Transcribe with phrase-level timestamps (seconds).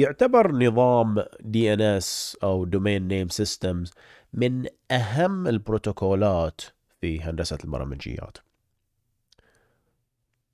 [0.00, 3.92] يعتبر نظام DNS أو domain name systems
[4.32, 6.60] من أهم البروتوكولات
[7.00, 8.38] في هندسة البرمجيات.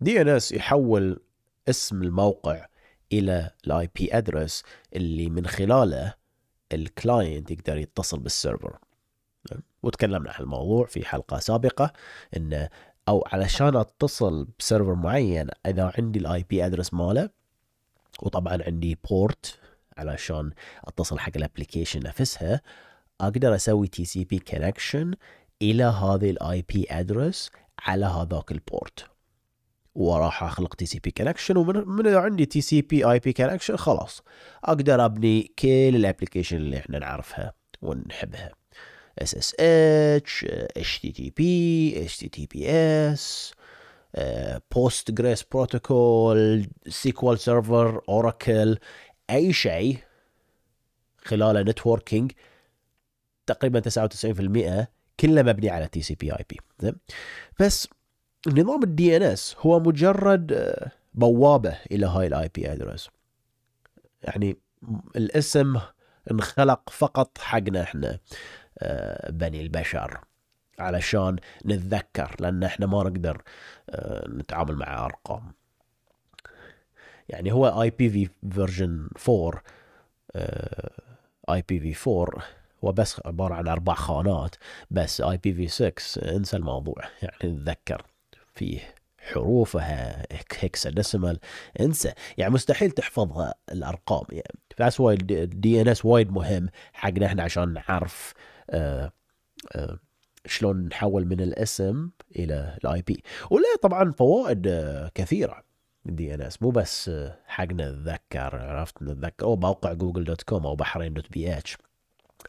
[0.01, 1.21] DNS يحول
[1.69, 2.67] اسم الموقع
[3.12, 4.62] إلى ال IP address
[4.96, 6.15] اللي من خلاله
[6.72, 8.79] ال client يقدر يتصل بال server
[9.83, 11.92] وتكلمنا عن الموضوع في حلقة سابقة
[12.37, 12.69] ان
[13.08, 17.30] أو علشان أتصل ب server معين إذا عندي ال IP address ماله
[18.23, 19.59] وطبعا عندي port
[19.96, 20.51] علشان
[20.84, 22.61] أتصل حق ال application نفسها.
[23.20, 25.15] أقدر أسوي TCP connection
[25.62, 29.05] إلى هذه ال IP address على هذاك ال port
[29.95, 34.23] وراح أخلق TCP connection ومن عندي تي سي بي اي بي كونكشن خلاص.
[34.65, 37.52] أقدر أبني كل ال application اللي إحنا نعرفها
[37.83, 38.52] ونحبها.
[39.19, 40.47] SSH
[44.75, 48.79] Postgres بروتوكول SQL Server Oracle
[49.30, 49.98] أي شيء
[51.19, 52.33] خلاله networking
[53.46, 54.87] تقريبا 99%
[55.21, 56.93] كله مبني على تي سي بي اي بي
[57.60, 57.88] بس
[58.46, 63.10] نظام ال DNS هو مجرد آه، بوابة إلى هاي ال IP address
[64.22, 64.56] يعني
[65.16, 65.80] الاسم
[66.30, 68.19] انخلق فقط حقنا إحنا
[68.78, 70.20] آه، بني البشر.
[70.78, 73.42] علشان نتذكر لأن إحنا ما نقدر
[73.91, 75.52] آه، نتعامل مع أرقام.
[77.28, 79.62] يعني هو اي بي في فيرجن 4
[81.50, 82.42] اي بي في 4
[82.84, 84.54] هو بس عبارة عن أربع خانات
[84.91, 87.02] بس IPv6 انسى الموضوع.
[87.22, 88.02] يعني نتذكر
[88.54, 88.80] فيه
[89.32, 90.27] حروفها
[90.60, 91.38] hexadecimal
[91.80, 92.12] انسى.
[92.38, 94.24] يعني مستحيل تحفظها الأرقام.
[94.32, 98.34] يعني فاس وايد ال DNS وايد مهم حقنا إحنا عشان نعرف
[98.70, 99.12] آه
[99.77, 99.98] آه
[100.47, 105.62] شلون نحول من الاسم إلى ال IP وله طبعا فوائد آه كثيرة
[106.06, 110.77] ال DNS مو بس آه، حقنا نتذكر عرفت؟ نتذكر أو موقع جوجل dot com أو
[110.77, 111.77] بحرين dot bh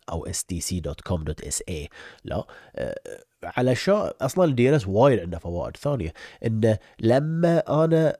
[0.09, 1.87] أو stc.com.sa
[2.23, 2.95] لا آه،
[3.43, 5.77] علشان أصلا ال DNS وايد عنده فوائد.
[5.77, 6.13] ثانية
[6.45, 8.17] انه لما أنا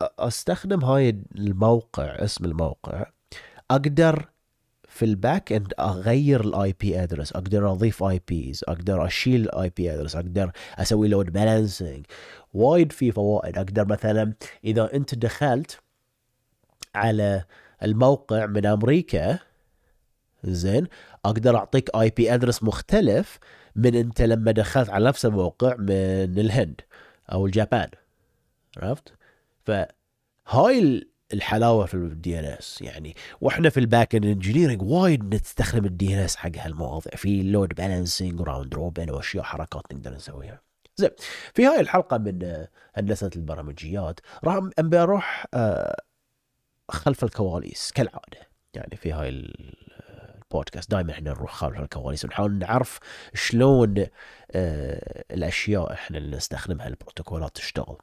[0.00, 3.06] أستخدم هاي الموقع اسم الموقع
[3.70, 4.28] أقدر
[4.90, 9.94] في ال back end أغير ال IP address أقدر أضيف IPs أقدر أشيل ال IP
[9.94, 12.06] address أقدر أسوي load balancing
[12.54, 13.58] وايد في فوائد.
[13.58, 14.32] أقدر مثلا
[14.64, 15.80] إذا أنت دخلت
[16.94, 17.44] على
[17.82, 19.38] الموقع من أمريكا
[20.44, 20.86] زين
[21.24, 23.38] أقدر أعطيك IP address مختلف
[23.76, 26.80] من أنت لما دخلت على نفس الموقع من الهند
[27.32, 27.88] أو اليابان
[28.76, 29.12] عرفت؟
[29.64, 36.14] فهاي الحلاوة في ال DNS يعني وإحنا في ال back end engineering وايد نستخدم ال
[36.14, 37.12] DNS حق هالمواضيع.
[37.16, 40.60] في load balancing و round robin وأشياء حركات نقدر نسويها.
[40.96, 41.10] زين
[41.54, 46.02] في هاي الحلقة من هندسة البرمجيات راح أبي أروح آه،
[46.90, 48.48] خلف الكواليس كالعادة.
[48.74, 52.98] يعني في هاي البودكاست دائما إحنا نروح خلف الكواليس ونحاول نعرف
[53.34, 54.06] شلون
[54.52, 57.96] آه الأشياء إحنا اللي نستخدمها ال protocolات تشتغل.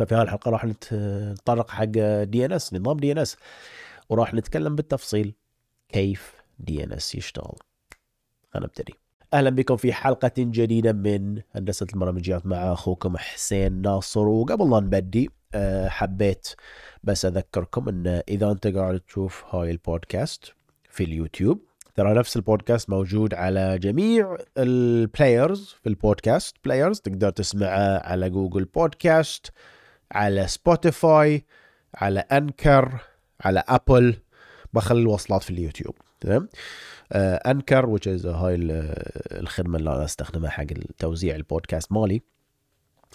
[0.00, 1.84] ففي هذه الحلقة راح نتطرق حق
[2.22, 3.36] دي ان اس نظام دي ان اس
[4.08, 5.34] وراح نتكلم بالتفصيل
[5.88, 7.56] كيف DNS يشتغل.
[8.52, 8.94] خلينا نبتدي.
[9.34, 14.28] أهلا بكم في حلقة جديدة من هندسة البرمجيات مع أخوكم حسين ناصر.
[14.28, 16.48] وقبل لا نبدي آه، حبيت
[17.02, 20.52] بس أذكركم إن إذا أنت قاعد تشوف هاي البودكاست
[20.90, 21.60] في اليوتيوب
[21.94, 26.56] ترى نفس البودكاست موجود على جميع ال players في ال podcast.
[26.64, 29.52] players تقدر تسمعه على جوجل بودكاست
[30.12, 31.44] على سبوتيفاي
[31.94, 33.00] على انكر
[33.40, 34.16] على ابل
[34.72, 36.48] بخلي الوصلات في اليوتيوب تمام؟
[37.12, 38.56] انكر which is هاي
[39.32, 40.66] الخدمة اللي أنا أستخدمها حق
[40.98, 42.22] توزيع البودكاست مالي.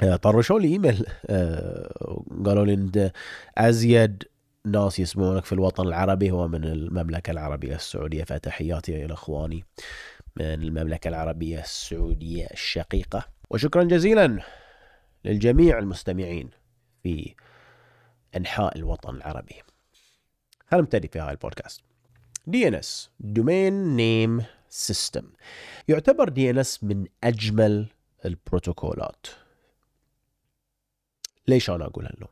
[0.03, 1.05] آه، طرشوا لي إيميل.
[1.25, 3.11] آه، قالوا لي انت
[3.57, 4.23] ازيد
[4.65, 6.31] ناس يسمعونك في الوطن العربي.
[6.31, 9.63] هو من المملكة العربية السعودية فتحياتي إلى إخواني
[10.35, 13.25] من المملكة العربية السعودية الشقيقة.
[13.49, 14.39] وشكرا جزيلا
[15.25, 16.49] للجميع المستمعين.
[17.05, 17.35] في
[18.37, 19.55] أنحاء الوطن العربي.
[20.71, 21.81] خلينا نبتدي في هاي ال podcast؟
[22.53, 25.31] DNS domain name system
[25.87, 26.29] يعتبر
[26.61, 27.87] DNS من أجمل
[28.25, 29.25] ال protocolات.
[31.47, 32.29] ليش أنا أقول هاللون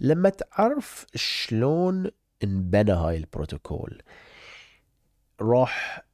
[0.00, 2.10] لما تعرف شلون
[2.44, 4.02] انبنى هاي البروتوكول
[5.40, 6.04] راح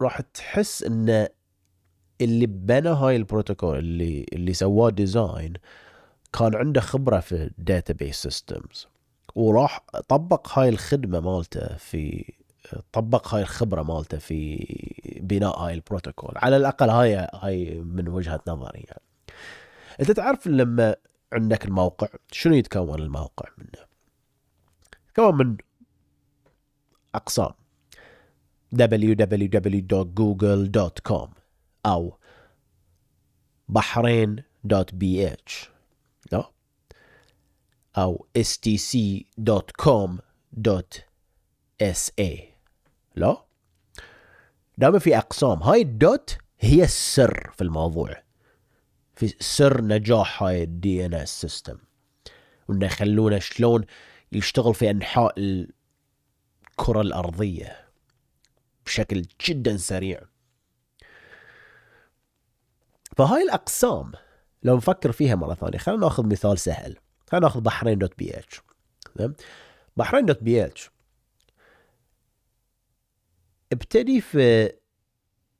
[0.00, 1.28] راح تحس إن
[2.20, 5.52] اللي بنى هاي البروتوكول اللي اللي سواه design
[6.32, 8.88] كان عنده خبرة في ال database systems
[9.34, 12.32] وراح طبق هاي الخدمة مالته في
[12.92, 14.66] طبق هاي الخبرة مالته في
[15.20, 16.32] بناء هاي البروتوكول.
[16.36, 19.02] على الأقل هاي هاي من وجهة نظري يعني.
[20.00, 20.96] أنت تعرف لما
[21.32, 23.86] عندك الموقع شنو يتكون الموقع منه؟
[25.14, 25.56] كمان من
[27.14, 27.50] أقسام.
[28.74, 31.28] www.google.com
[31.86, 32.18] أو
[33.68, 35.77] بحرين.bh
[37.96, 38.98] أو stc.com.sa
[43.16, 43.44] لا؟
[44.78, 48.22] دائما في أقسام هاي الدوت هي السر في الموضوع.
[49.14, 51.78] في سر نجاح هاي ال DNS system
[52.68, 53.84] وإنه يخلونه شلون
[54.32, 57.88] يشتغل في أنحاء الكرة الأرضية
[58.86, 60.20] بشكل جدا سريع.
[63.16, 64.12] فهاي الأقسام
[64.62, 66.96] لو نفكر فيها مرة ثانية خلينا ناخذ مثال سهل.
[67.28, 68.60] خلينا ناخذ بحرين dot bh.
[69.96, 70.90] بحرين dot bh
[73.72, 74.72] ابتدي في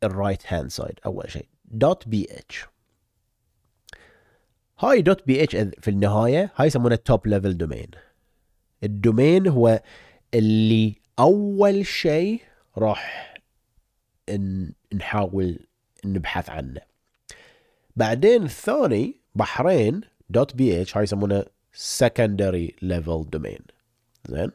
[0.03, 1.49] ال right hand side أول شيء.
[1.65, 2.67] dot bh.
[4.79, 5.03] هاي.
[5.03, 7.91] dot bh في النهاية هاي يسمونه top level domain
[8.85, 9.83] ال domain هو
[10.35, 12.43] اللي أول شيء
[12.79, 13.35] راح
[14.95, 15.67] نحاول
[16.05, 16.81] نبحث عنه.
[17.97, 20.01] بعدين الثاني بحرين
[20.31, 21.45] dot bh هاي يسمونه
[21.79, 23.63] secondary level domain.
[24.29, 24.51] زين؟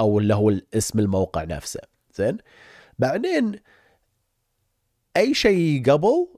[0.00, 1.80] أو اللي هو اسم الموقع نفسه.
[2.14, 2.38] زين؟
[2.98, 3.60] بعدين
[5.16, 6.28] أي شيء قبل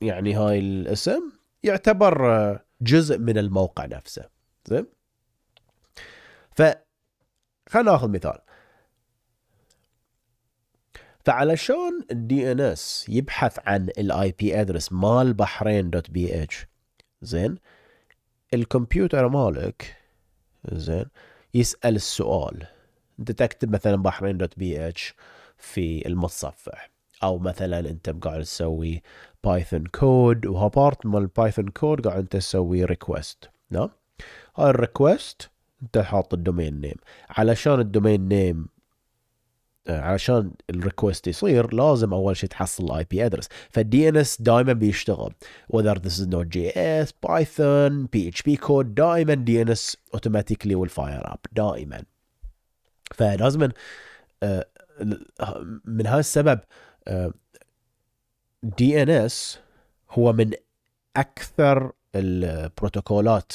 [0.00, 4.28] يعني هاي الاسم يعتبر جزء من الموقع نفسه.
[4.66, 4.86] زين؟
[6.56, 6.62] ف
[7.68, 8.38] خلينا ناخذ مثال.
[11.24, 16.66] فعلشان ال DNS يبحث عن ال IP address مال بحرين dot bh
[17.22, 17.58] زين؟
[18.54, 19.96] الكمبيوتر مالك
[20.72, 21.06] زين
[21.54, 22.66] يسأل السؤال.
[23.18, 25.14] انت تكتب مثلا بحرين dot bh
[25.58, 26.94] في المتصفح.
[27.22, 29.02] أو مثلا أنت قاعد تسوي
[29.44, 33.90] Python code و heart مال Python code قاعد أنت تسوي request نعم؟
[34.56, 35.50] هاي ال request
[35.82, 36.96] أنت حاط ال domain name
[37.30, 38.68] علشان ال domain name
[39.88, 45.34] علشان ال request يصير لازم أول شيء تحصل ال IP address فال DNS دائما بيشتغل.
[45.74, 51.38] Whether this is Node.js Python PHP code دائما DNS automatically will fire up.
[51.52, 52.02] دائما
[53.14, 53.68] فلازم
[54.42, 54.66] آه،
[55.84, 56.60] من هذا السبب
[58.62, 59.58] DNS
[60.10, 60.50] هو من
[61.16, 63.52] أكثر ال protocolات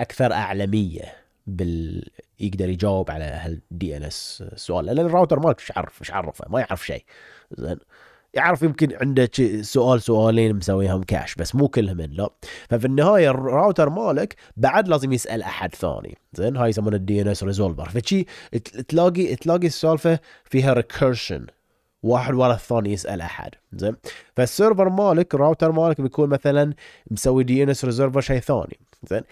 [0.00, 1.16] أكثر أعلمية
[1.46, 2.04] بال
[2.40, 6.86] يقدر يجاوب على هال DNS سؤال لأن الراوتر مالك مش عارف مش عارفه ما يعرف
[6.86, 7.04] شيء.
[7.52, 7.78] زين؟
[8.36, 9.30] يعرف يمكن عنده
[9.62, 12.28] سؤال سؤالين مسويهم cache بس مو كلهم لا
[12.70, 16.18] ففي النهاية الراوتر مالك بعد لازم يسأل أحد ثاني.
[16.32, 18.26] زين هاي يسمونه ال DNS resolver فشي
[18.88, 21.46] تلاقي تلاقي السالفة فيها recursion
[22.02, 23.50] واحد ورا الثاني يسأل أحد.
[23.72, 23.96] زين؟
[24.36, 26.74] فال server مالك الراوتر مالك بيكون مثلا
[27.10, 28.78] مسوي DNS resolver شيء ثاني.
[29.10, 29.22] زين؟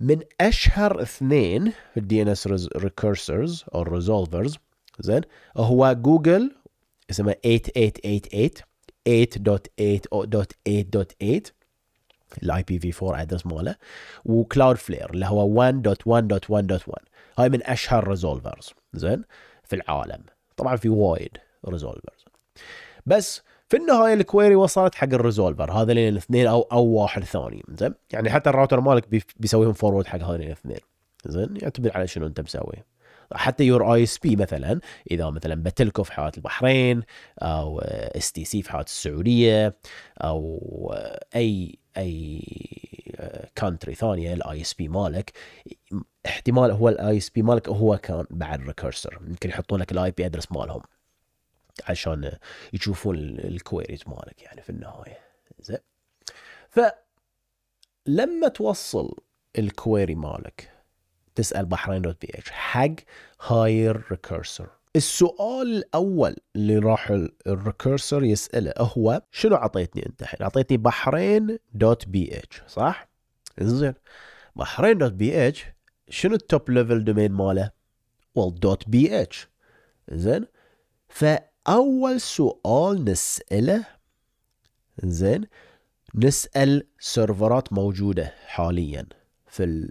[0.00, 4.58] من أشهر اثنين في ال DNS recursors أو resolvers
[5.00, 5.20] زين
[5.56, 6.50] هو جوجل
[7.12, 8.72] اسمه 8888
[9.08, 11.52] 8.8.8.8
[12.42, 13.76] ال IPv4 address ماله
[14.24, 16.94] و Cloudflare اللي هو 1.1.1.1
[17.38, 19.24] هاي من أشهر resolvers زين؟
[19.64, 20.22] في العالم.
[20.56, 21.38] طبعا في وايد
[21.68, 22.24] resolvers
[23.06, 27.62] بس في النهاية ال query وصلت حق ال resolver هذا الاثنين أو أو واحد ثاني.
[27.68, 30.80] زين؟ يعني حتى الراوتر مالك بيسويهم forward حق هذين الاثنين.
[31.26, 32.76] زين؟ يعتمد على شنو أنت مسوي.
[33.32, 37.02] حتى your ISP مثلا إذا مثلا بتلكو في حالات البحرين
[37.42, 39.76] أو اس تي سي في حالات السعودية
[40.18, 40.94] أو
[41.36, 42.42] أي أي
[43.54, 45.32] country ثانية ال ISP مالك
[46.26, 50.52] احتمال هو ال ISP مالك هو كان بعد recursor يمكن يحطون لك ال IP address
[50.52, 50.82] مالهم
[51.88, 52.32] عشان
[52.72, 55.18] يشوفون ال queries مالك يعني في النهاية.
[55.60, 55.78] زين.
[56.70, 56.80] ف
[58.06, 59.16] لما توصل
[59.58, 60.71] ال query مالك
[61.34, 62.50] تسأل بحرين dot bh.
[62.50, 62.94] حق
[63.40, 67.10] هاي ال recursor السؤال الأول اللي راح
[67.46, 73.08] ال recursor يسأله هو شنو عطيتني أنت الحين؟ عطيتني بحرين dot bh صح؟
[73.60, 73.94] زين.
[74.56, 75.64] بحرين dot bh
[76.08, 77.70] شنو ال top level domain ماله؟
[78.38, 79.48] well dot bh.
[80.12, 80.46] زين.
[81.08, 83.84] فأول سؤال نسأله
[85.04, 85.46] زين
[86.14, 89.06] نسأل سيرفرات موجودة حاليا
[89.46, 89.90] في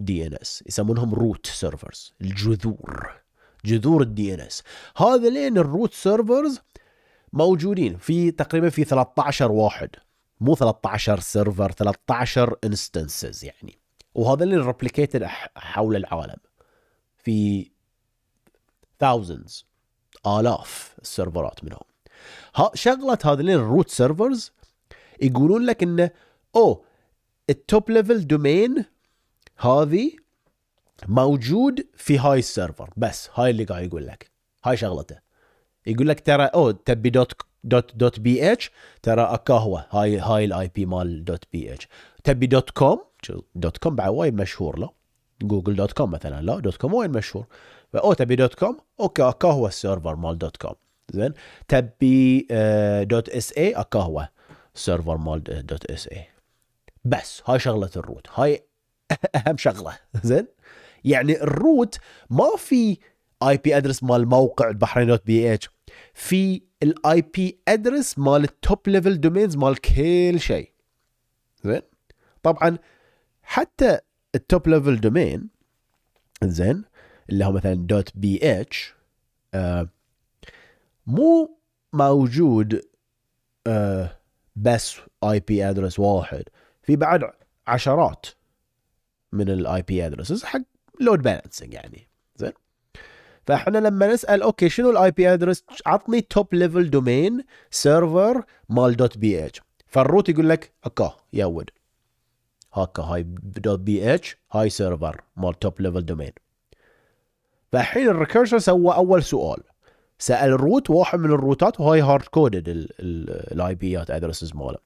[0.00, 3.20] DNS يسمونهم root servers الجذور
[3.64, 4.62] جذور ال DNS
[4.96, 6.60] هذا لين ال root servers
[7.32, 9.90] موجودين في تقريبا في 13 واحد
[10.40, 13.78] مو 13 سيرفر 13 instances يعني.
[14.14, 15.24] وهذا اللي replicated
[15.56, 16.36] حول العالم.
[17.18, 17.70] في
[19.04, 19.64] thousands
[20.26, 21.80] آلاف السيرفرات منهم.
[22.54, 24.52] ها شغلة هذين ال root servers
[25.22, 26.10] يقولون لك إنه
[26.56, 26.84] أو
[27.50, 28.84] ال top level domain
[29.60, 30.12] هذه
[31.08, 32.90] موجود في هاي ال server.
[32.96, 34.30] بس هاي اللي قاعد يقول لك.
[34.64, 35.18] هاي شغلته.
[35.86, 37.32] يقول لك ترى أو تبي dot
[37.64, 38.70] dot dot bh.
[39.02, 41.88] ترى أكا هو هاي هاي ال IP مال dot bh.
[42.24, 43.00] تبي dot com؟
[43.54, 44.88] dot com بعد وايد مشهور لا
[45.42, 46.42] جوجل dot com مثلا.
[46.42, 47.46] لا dot com وايد مشهور.
[47.94, 50.74] أو تبي dot com؟ okay أكا هو ال server مال dot com.
[51.10, 51.32] زين.
[51.68, 52.40] تبي
[53.04, 54.28] dot sa أكا هو
[54.74, 56.24] ال server مال dot sa
[57.04, 58.26] بس هاي شغلة ال root.
[58.34, 58.64] هاي
[59.34, 59.98] أهم شغلة.
[60.22, 60.46] زين؟
[61.04, 61.98] يعني ال root
[62.30, 62.98] ما في
[63.42, 65.70] IP address مال موقع البحرين dot bh.
[66.14, 70.72] في ال IP address مال ال top level domains مال كل شيء.
[71.64, 71.82] زين؟
[72.42, 72.78] طبعا
[73.42, 73.98] حتى
[74.34, 75.48] ال top level domain
[76.44, 76.84] زين؟
[77.30, 77.74] اللي هو مثلا.
[77.74, 78.94] dot bh
[79.54, 79.88] آه
[81.06, 81.60] مو
[81.92, 82.82] موجود
[83.66, 84.18] آه
[84.56, 86.42] بس IP address واحد.
[86.82, 87.30] في بعد
[87.66, 88.26] عشرات.
[89.32, 90.60] من ال IP addresses حق
[91.00, 92.08] load balancing يعني.
[92.36, 92.52] زين؟
[93.46, 99.18] فاحنا لما نسأل okay شنو ال IP address عطني top level domain server مال dot
[99.18, 101.70] bh فال root يقول لك أكا يود
[102.74, 103.22] هاكا هاي.
[103.42, 106.32] dot BH هاي server مال top level domain
[107.72, 109.62] فالحين ال recursor سوى أول سؤال.
[110.18, 114.78] سأل الروت واحد من الروتات وهاي هارد كودد الاي بيات ادرسز ماله.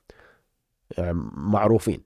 [0.98, 2.00] يعني معروفين.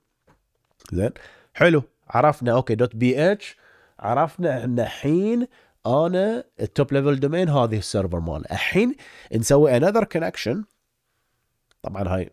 [0.92, 1.11] زين؟
[1.54, 1.83] حلو.
[2.11, 3.57] عرفنا okay dot BH.
[4.00, 5.47] عرفنا إن الحين
[5.87, 8.95] أنا ال top level domain هذه ال server ماله الحين
[9.35, 10.65] نسوي another connection
[11.83, 12.31] طبعا هاي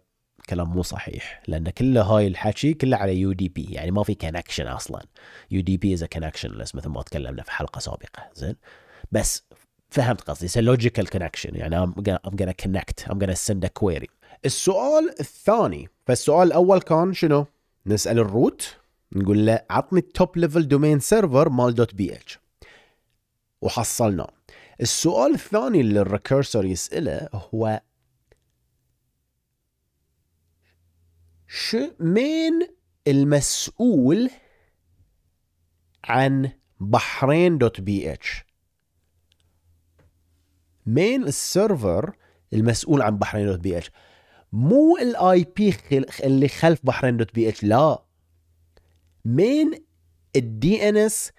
[0.50, 5.06] كلام مو صحيح لأن كله هاي الحكي كله على UDP يعني ما في connection أصلا.
[5.52, 8.30] UDP is connectionless مثل ما تكلمنا في حلقة سابقة.
[8.34, 8.56] زين؟
[9.12, 9.44] بس
[9.90, 13.70] فهمت قصدي it's logical connection يعني I'm gonna, I'm gonna connect I'm gonna send
[14.46, 17.46] السؤال الثاني فالسؤال الأول كان شنو؟
[17.86, 18.76] نسأل ال root
[19.16, 22.40] نقول له عطني ال top level domain server مال dot BH.
[23.62, 24.32] وحصلناه
[24.82, 27.82] السؤال الثاني اللي ال recursor يسأله هو
[31.48, 32.68] شو مين
[33.08, 34.30] المسؤول
[36.04, 38.44] عن بحرين dot BH؟
[40.86, 42.16] مين ال server
[42.54, 43.92] المسؤول عن بحرين dot BH؟
[44.54, 45.76] مو ال IP
[46.24, 48.05] اللي خلف بحرين dot BH لا.
[49.26, 49.72] مين
[50.36, 51.32] ال DNS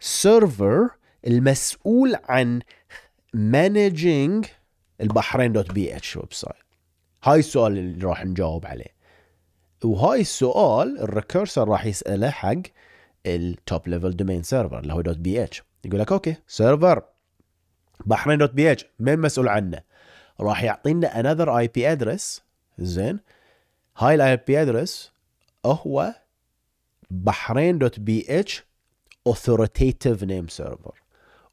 [0.00, 0.88] server
[1.26, 2.60] المسؤول عن
[3.34, 4.46] managing
[5.00, 6.54] البحرين dot BH website
[7.24, 8.98] هاي السؤال اللي راح نجاوب عليه.
[9.84, 12.54] وهاي السؤال ال recursor راح يسأله حق
[13.26, 17.02] ال top level domain server اللي هو dot BH يقول لك okay server
[18.06, 19.80] بحرين dot BH مين مسؤول عنه؟
[20.40, 22.42] راح يعطينا another IP address
[22.78, 23.20] زين.
[23.96, 25.12] هاي ال IP address
[25.66, 26.14] هو
[27.10, 28.64] بحرين dot BH
[29.28, 30.94] authoritative name server.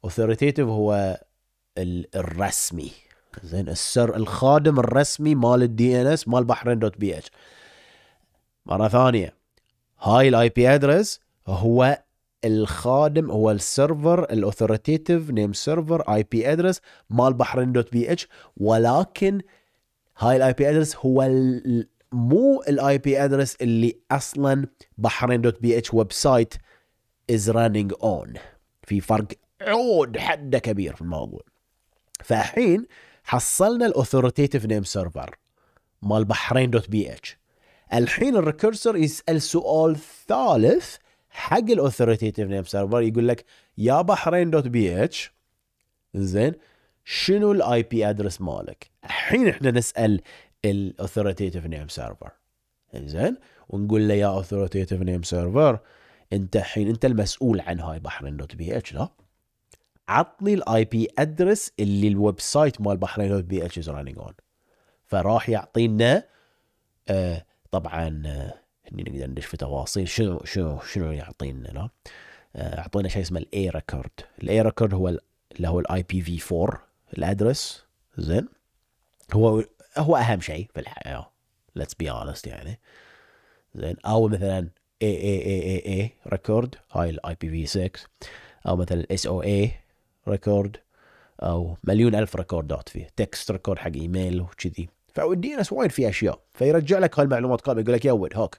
[0.06, 1.20] authoritative هو
[1.78, 2.90] الرسمي.
[3.42, 7.30] زين السر الخادم الرسمي مال ال DNS مال بحرين dot BH.
[8.66, 9.34] مرة ثانية
[10.00, 12.02] هاي ال IP address هو
[12.44, 18.28] الخادم هو ال server ال authoritative name server IP address مال بحرين dot BH.
[18.56, 19.40] ولكن
[20.18, 21.22] هاي ال IP address هو
[22.16, 24.66] مو ال IP address اللي أصلا
[24.98, 26.54] بحرين dot BH website
[27.30, 28.34] is running on
[28.82, 29.26] في فرق
[29.60, 31.40] عود حده كبير في الموضوع.
[32.24, 32.86] فالحين
[33.24, 35.36] حصلنا ال authoritative name server
[36.02, 37.36] مال بحرين dot BH
[37.94, 39.96] الحين ال recursor يسأل سؤال
[40.28, 40.96] ثالث
[41.30, 43.44] حق ال authoritative name server يقول لك
[43.78, 45.32] يا بحرين dot BH
[46.14, 46.52] زين
[47.04, 50.20] شنو ال IP address مالك؟ الحين إحنا نسأل
[50.70, 52.30] ال authoritative name server
[52.94, 53.36] زين
[53.68, 55.78] ونقول له يا authoritative name server
[56.32, 59.08] أنت الحين أنت المسؤول عن هاي بحرين dot BH لا؟
[60.08, 64.32] عطني ال IP address اللي ال website مال بحرين dot BH is running on
[65.06, 66.24] فراح يعطينا
[67.08, 68.54] آه طبعا آه
[68.92, 70.08] هني نقدر ندش في تفاصيل.
[70.08, 71.88] شنو شنو شنو يعطينا لا؟
[72.56, 74.10] آه، شيء اسمه ال A record
[74.42, 75.20] ال A record هو ال-
[75.56, 76.82] اللي هو ال IP v 4
[77.18, 77.84] ال address.
[78.18, 78.48] زين؟
[79.34, 79.64] هو
[79.98, 81.30] هو أهم شيء في الحياة
[81.76, 82.80] let's be honest يعني.
[83.74, 84.68] زين؟ أو مثلا
[85.02, 87.90] A AAAA record هاي ال IP v 6
[88.68, 90.76] أو مثلا SOA record
[91.42, 93.08] أو مليون ألف record ات فيه.
[93.16, 94.88] text record حق ايميل وكذي.
[95.14, 96.40] فال DNS وايد في أشياء.
[96.54, 98.58] فيرجع لك هالمعلومات كامله يقول لك يا ولد هوك.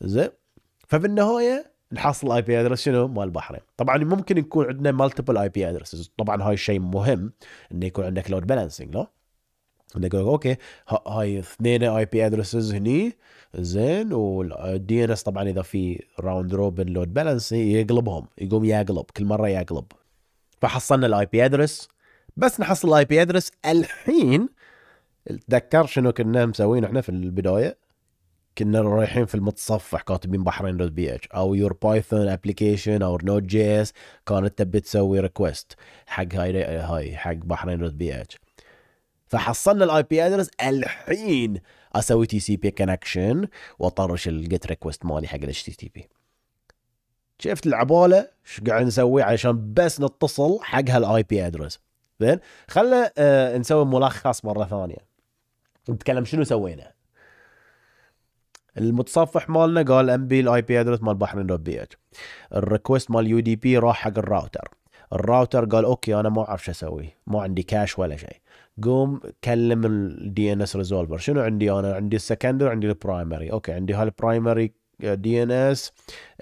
[0.00, 0.28] زين؟
[0.88, 6.10] ففي النهاية نحصل IP address شنو؟ مال البحرين طبعا ممكن يكون عندنا multiple IP addresses
[6.18, 7.32] طبعا هاي الشيء مهم
[7.72, 9.06] إنه يكون عندك load balancing لا
[9.96, 10.56] انه يقول okay
[10.88, 13.16] هاي اثنين IP addresses هني.
[13.54, 19.48] زين وال DNS طبعا إذا في round robin load balancing يقلبهم يقوم يقلب كل مرة
[19.48, 19.84] يقلب.
[20.60, 21.88] فحصلنا ال IP address
[22.36, 24.48] بس نحصل ال IP address الحين.
[25.48, 27.86] تذكر شنو كنا مسوين إحنا في البداية؟
[28.58, 33.92] كنا رايحين في المتصفح كاتبين بحرين dot BH أو your Python application أو Node JS
[34.26, 35.76] كانت تبي تسوي request
[36.06, 38.38] حق هاي هاي حق بحرين dot BH
[39.26, 41.60] فحصلنا ال IP address الحين
[41.94, 46.08] أسوي TCP connection واطرش ال GET request مالي حق ال HTTP
[47.38, 51.80] شفت العبالة؟ إيش قاعد نسوي عشان بس نتصل حق هال IP address
[52.20, 54.96] زين؟ خلنا آه نسوي ملخص مرة ثانية.
[55.90, 56.92] نتكلم شنو سوينا.
[58.78, 61.82] المتصفح مالنا قال أمبي ال IP address مال بحرين dot BH.
[61.82, 61.96] ال
[62.54, 64.68] request مال UDP راح حق ال router.
[65.12, 67.14] ال router قال okay أنا ما أعرف شو أسوي.
[67.26, 68.36] ما عندي cache ولا شيء.
[68.84, 73.72] قوم كلم ال DNS resolver شنو عندي أنا عندي ال secondary عندي ال primary okay
[73.72, 75.92] عندي هال primary DNS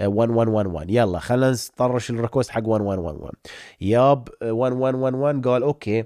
[0.00, 3.32] 1111 يلا خلينا نطرش ال request حق 1111
[3.80, 6.04] yup 1111 قال okay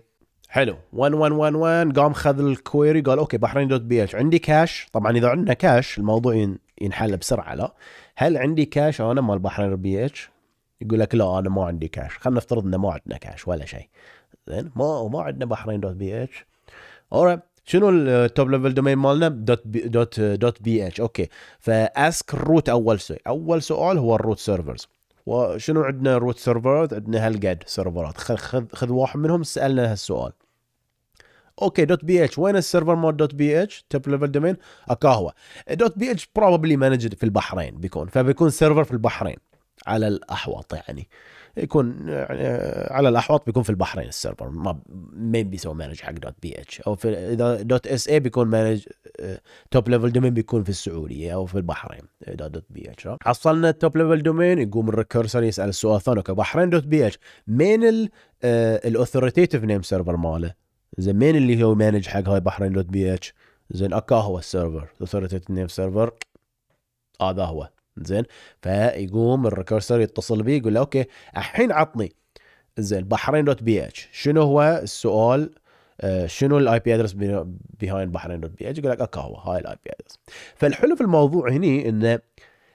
[0.48, 5.28] حلو 1111 قام خذ ال query قال okay بحرين dot BH عندي cache طبعا اذا
[5.28, 7.74] عندنا cache الموضوع ين- ينحل بسرعة لا
[8.16, 10.30] هل عندي cache أنا مال بحرين BH
[10.80, 13.88] يقول لك لا أنا ما عندي cache خلينا نفترض انه ما عندنا cache ولا شيء
[14.48, 16.22] زين؟ ما ما عندنا بحرين dot BH.
[16.22, 20.86] alright شنو ال top level domain مالنا؟ dot B dot dot BH.
[20.86, 21.28] okay.
[21.58, 24.88] ف ask ال root أول شيء أول سؤال هو ال root servers
[25.26, 30.32] وشنو عندنا root سيرفرات عندنا هالقد سيرفرات خذ خذ خذ واحد منهم سألنا هالسؤال.
[31.62, 31.84] okay.
[31.84, 32.38] dot BH.
[32.38, 34.56] وين ال server مال dot BH؟ top level domain
[34.88, 35.32] اكا هو.
[35.70, 38.08] dot BH probably managed في البحرين بيكون.
[38.08, 39.36] فبيكون server في البحرين.
[39.86, 41.08] على الاحوط يعني.
[41.62, 42.42] يكون يعني
[42.90, 44.80] على الاحوط بيكون في البحرين ال server ما
[45.12, 48.86] ما بيسوي manage حق dot BH أو في إذا dot SA بيكون manage
[49.70, 54.22] top level domain بيكون في السعودية أو في البحرين dot BH حصلنا ال top level
[54.22, 58.08] domain يقوم ال recursor يسأل السؤال الثاني okay بحرين dot BH مين
[58.44, 60.54] ال authoritative name server ماله؟
[60.98, 63.34] زين مين اللي هو manage حق هاي بحرين dot BH
[63.70, 66.14] زين أكا هو ال server authoritative name server
[67.22, 67.68] هذا هو.
[68.04, 68.24] زين.
[68.62, 71.04] فيقوم ال recursor يتصل به يقول له okay
[71.36, 72.12] الحين عطني.
[72.78, 74.08] زين بحرين dot BH.
[74.12, 75.50] شنو هو السؤال؟
[76.00, 77.12] آه، شنو ال IP address
[77.80, 80.18] behind بحرين dot BH؟ يقول لك okay هو هاي ال IP address
[80.56, 82.18] فالحلو في الموضوع هني إنه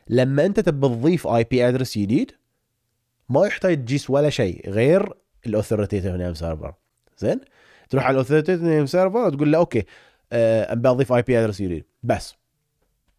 [0.10, 2.32] لما أنت تبي تضيف IP address جديد
[3.30, 5.14] ما يحتاج تجيس ولا شيء غير
[5.46, 6.74] ال authoritative name server
[7.18, 7.40] زين؟
[7.90, 9.86] تروح على ال authoritative name server وتقول له okay
[10.34, 11.86] آه، أبي أضيف IP address جديد.
[12.04, 12.36] بس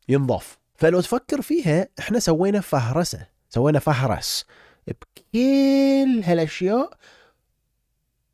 [0.08, 0.58] ينضاف.
[0.74, 4.44] فلو تفكر فيها إحنا سوينا فهرسة سوينا فهرس
[4.88, 6.98] بكل هالأشياء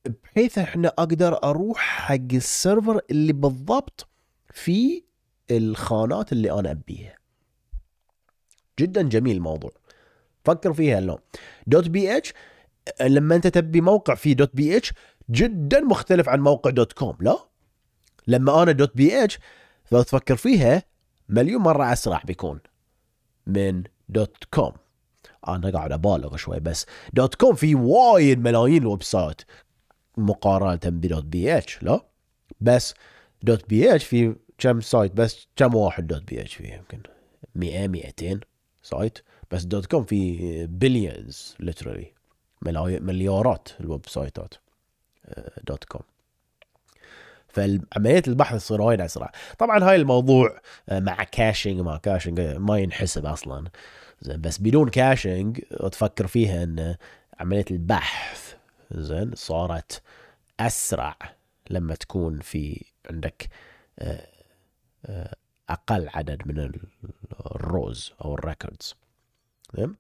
[0.07, 4.09] بحيث إحنا أقدر أروح حق ال server اللي بالضبط
[4.53, 5.05] في
[5.51, 7.15] الخانات اللي أنا أبيها.
[8.79, 9.71] جدا جميل الموضوع.
[10.45, 11.19] فكر فيها اليوم
[11.67, 12.33] dot BH
[13.01, 14.93] لما أنت تبي موقع فيه dot BH
[15.31, 17.39] جدا مختلف عن موقع dot com لا؟
[18.27, 19.39] لما أنا dot BH
[19.93, 20.83] لو تفكر فيها
[21.31, 22.61] مليون مرة أسرع بيكون
[23.47, 24.73] من dot com.
[25.49, 26.87] أنا قاعد أبالغ شوي بس.
[27.13, 29.43] dot com في وايد ملايين ال website
[30.17, 32.01] مقارنة ب dot BH لا؟
[32.61, 32.95] بس
[33.43, 37.03] dot BH في كم site؟ بس كم واحد dot BH فيه يمكن
[37.55, 38.41] 100 200
[38.83, 39.19] site.
[39.51, 42.13] بس dot com في billions literally
[42.63, 44.55] مليارات ال website
[45.65, 46.03] ات dot com.
[47.53, 49.33] فعمليه البحث تصير وايد أسرع.
[49.59, 53.65] طبعا هاي الموضوع آه، مع caching ما caching ما ينحسب أصلا.
[54.21, 55.61] زين بس بدون caching
[55.93, 56.97] تفكر فيها إن
[57.41, 58.55] عملية البحث
[58.93, 60.03] زين صارت
[60.61, 61.17] أسرع
[61.71, 63.49] لما تكون في عندك
[63.99, 64.27] آه،
[65.07, 65.35] آه،
[65.69, 66.73] أقل عدد من
[67.47, 68.95] ال rows أو ال records.
[69.77, 69.97] زين؟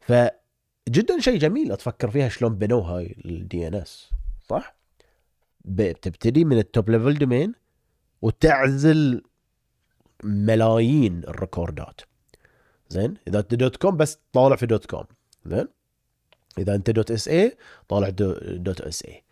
[0.00, 4.10] فجدا شيء جميل تفكر فيها شلون بنوا هاي ال DNS
[4.48, 4.75] صح؟
[5.66, 7.52] بتبتدي من ال top level domain
[8.22, 9.22] وتعزل
[10.24, 12.00] ملايين ال record ات.
[12.88, 15.04] زين؟ إذا أنت dot com بس طالع في dot com
[15.46, 15.68] زين؟
[16.58, 17.56] إذا أنت dot SA
[17.88, 19.22] طالع dot SA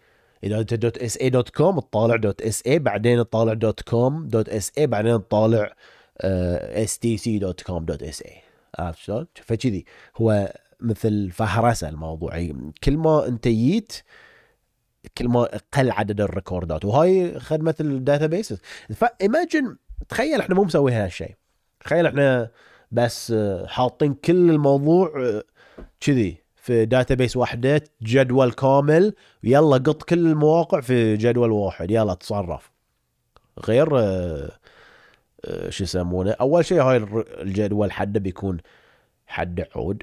[0.44, 4.86] إذا أنت dot SA dot com تطالع dot SA بعدين تطالع dot com dot SA
[4.86, 5.74] بعدين تطالع
[6.20, 8.36] STC dot com dot SA
[8.78, 9.84] عرفت شلون؟ فكذي
[10.16, 12.48] هو مثل فهرسة الموضوع.
[12.84, 13.92] كل ما أنت جيت
[15.18, 18.60] كل ما قل عدد ال record ات وهاي خدمة ال databases
[18.94, 19.76] ف imagine
[20.08, 21.34] تخيل إحنا مو مسوي هالشيء
[21.80, 22.50] تخيل إحنا
[22.92, 25.44] بس آه، حاطين كل الموضوع آه،
[26.00, 32.70] كذي في database واحدة جدول كامل يلا قط كل المواقع في جدول واحد يلا تصرف.
[33.68, 34.50] غير آه،
[35.68, 36.96] شو يسمونه؟ أول شيء هاي
[37.40, 38.58] الجدول حده بيكون
[39.26, 40.02] حده عود.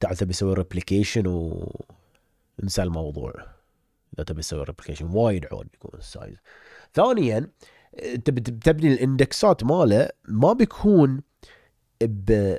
[0.00, 3.55] تعال تبي تسوي replication وننسى الموضوع.
[4.14, 6.36] إذا تبي تسوي replication وايد عود بيكون ال size
[6.94, 7.50] ثانيا
[8.24, 11.22] تبي تبني ال index ات ماله ما بيكون
[12.02, 12.56] be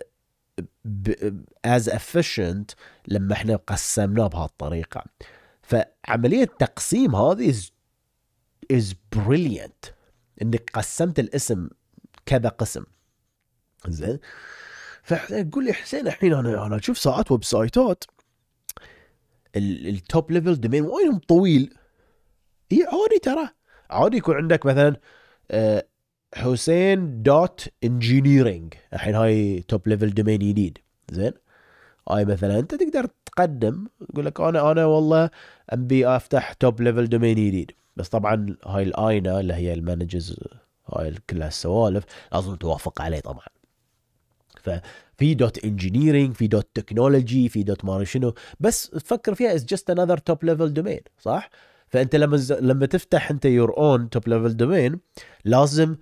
[1.66, 2.72] as efficient
[3.08, 5.04] لما إحنا قسمناه بهالطريقة.
[5.62, 7.72] فعملية التقسيم هذه is
[8.72, 9.86] is brilliant
[10.42, 11.70] إنك قسمت الاسم
[12.26, 12.84] كذا قسم.
[13.88, 14.20] زين؟
[15.04, 18.04] فقول لي حسين الحين أنا أنا أشوف ساعات website
[19.56, 21.74] ات ال top level domain وايد طويل.
[22.72, 23.50] اي عادي ترى.
[23.90, 24.96] عادي يكون عندك مثلا
[25.52, 25.86] آه،
[26.36, 30.78] حسين dot engineering الحين هاي top level domain جديد
[31.12, 31.34] زين؟
[32.10, 35.30] هاي مثلا أنت تقدر تقدم يقول لك أنا أنا والله
[35.70, 40.40] ابي أفتح top level domain جديد بس طبعا هاي ال IANA اللي هي ال manages
[40.94, 43.46] هاي كلها السوالف لازم توافق عليه طبعا.
[45.18, 48.34] ففي dot engineering في dot technology في dot ما شنو.
[48.60, 51.50] بس تفكر فيها is just another top level domain صح؟
[51.88, 55.00] فأنت لما لما تفتح أنت your own top level domain
[55.46, 55.96] لازم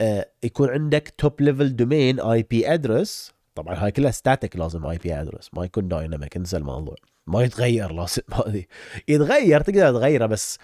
[0.00, 5.50] آه يكون عندك top level domain IP address طبعا هاي كلها static لازم IP address
[5.52, 6.94] ما يكون dynamic انسى الموضوع.
[7.26, 8.64] ما يتغير لازم هذه.
[9.08, 10.58] يتغير تقدر تغيره بس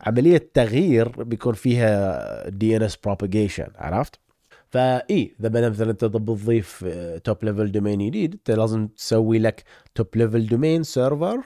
[0.00, 4.20] عملية تغيير بيكون فيها DNS propagation عرفت؟
[4.74, 6.84] فاي إذا مثلا انت بتضيف
[7.24, 11.40] top level domain جديد أنت لازم تسوي لك top level domain server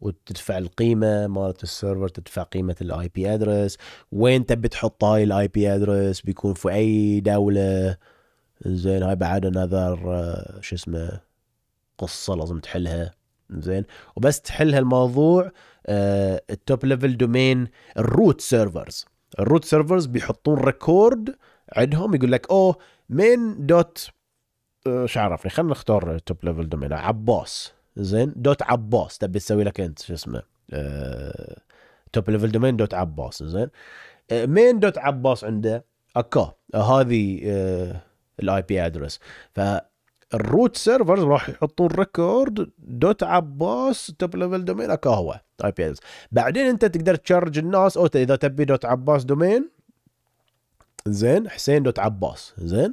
[0.00, 3.76] وتدفع القيمة مالت ال server تدفع قيمة ال IP address
[4.12, 7.96] وين تبي تحط هاي ال IP address بيكون في أي دولة؟
[8.66, 9.98] زين هاي بعد another
[10.60, 11.20] شو اسمه
[11.98, 13.14] قصة لازم تحلها.
[13.50, 13.84] زين
[14.16, 15.50] وبس تحل هالموضوع
[15.88, 19.06] ال top level domain ال root servers
[19.38, 21.34] ال root servers بيحطون record
[21.72, 22.76] عندهم يقول لك أوه
[23.08, 24.08] من dot
[24.86, 27.72] إيش عرفني خلينا نختار top level domain عباس.
[27.96, 29.18] زين؟ dot عباس.
[29.18, 30.42] تبي تسوي لك انت شو اسمه
[32.12, 33.42] top level domain dot عباس.
[33.42, 33.68] زين؟
[34.32, 35.84] مين dot عباس عنده
[36.16, 37.40] اكا هذه
[38.40, 39.20] ال IP address
[39.52, 45.98] فال root servers راح يحطون record dot عباس top level domain اكا هو IP address
[46.32, 47.96] بعدين انت تقدر charge الناس.
[47.96, 49.70] أو إذا تبي dot عباس domain
[51.08, 52.54] زين حسين dot عباس.
[52.58, 52.92] زين؟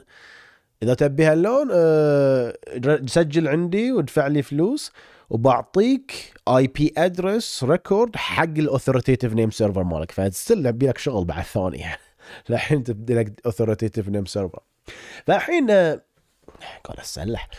[0.84, 2.58] إذا تبي هاللون أه
[3.06, 4.91] سجل عندي وادفع لي فلوس
[5.30, 10.12] وبعطيك IP address record حق ال authoritative name server مالك.
[10.12, 11.86] ف still أبي لك شغل بعد ثاني
[12.50, 14.60] الحين تبدي لك authoritative name server
[15.26, 16.02] فالحين أه
[16.84, 17.50] قال اسلح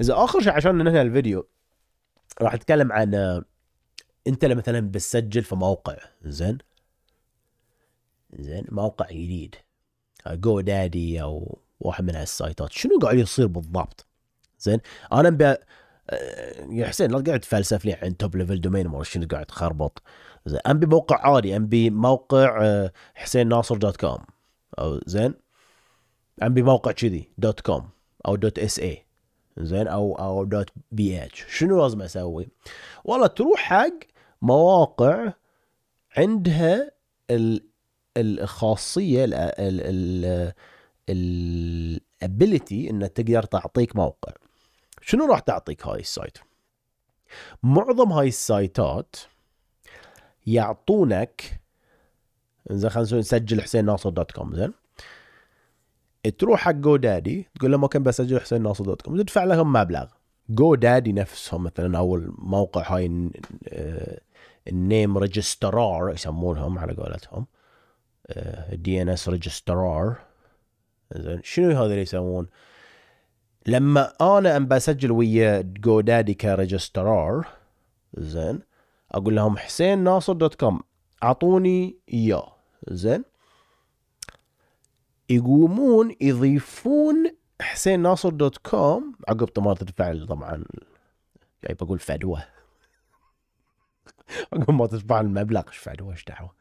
[0.00, 1.48] إذا آخر شيء عشان ننهي الفيديو
[2.42, 3.44] راح أتكلم عن أه
[4.26, 6.58] أنت مثلا بتسجل في موقع زين؟
[8.38, 9.54] زين موقع جديد.
[10.26, 14.06] GoDaddy أو واحد من هالسايتات شنو قاعد يصير بالضبط؟
[14.58, 14.80] زين
[15.12, 15.56] أنا ب
[16.10, 20.02] آه، يا حسين لا قاعد تفلسف لي عن top level domain ما شنو قاعد تخربط.
[20.46, 24.18] زين أم موقع عادي أم موقع آه، حسين ناصر dot com
[24.78, 25.34] أو زين
[26.42, 27.88] أم موقع كذي dot com
[28.26, 29.06] أو dot SA
[29.58, 32.48] زين أو أو dot BH شنو لازم أسوي؟
[33.04, 33.92] والله تروح حق
[34.42, 35.32] مواقع
[36.16, 36.90] عندها
[37.30, 37.73] ال
[38.16, 39.24] الخاصية
[41.08, 44.32] ال ability انها تقدر تعطيك موقع.
[45.00, 46.38] شنو راح تعطيك هاي ال site؟
[47.62, 49.16] معظم هاي السايتات
[50.46, 51.60] يعطونك
[52.70, 54.72] زين خلينا نسجل حسين ناصر dot com زين؟
[56.38, 60.06] تروح حق GoDaddy تقول لهم ممكن بسجل حسين ناصر dot com تدفع لهم مبلغ.
[60.48, 63.30] GoDaddy نفسهم مثلا أو الموقع هاي
[64.68, 67.46] ال name registrar يسمونهم على قولتهم.
[68.72, 70.16] DNS registrar
[71.16, 72.46] زين شنو هذا اللي يسوون؟
[73.66, 77.46] لما أنا أم بسجل ويا GoDaddy ك registrar
[78.14, 78.60] زين
[79.12, 80.80] أقول لهم حسين ناصر dot com
[81.22, 82.52] أعطوني إياه
[82.90, 83.24] زين.
[85.30, 90.64] يقومون يضيفون حسين ناصر dot com عقب طماطم الفعل طبعا
[91.64, 92.44] جاي بقول فدوة.
[94.52, 96.54] عقب ما تدفع المبلغ إيش فدوه إيش دعوة؟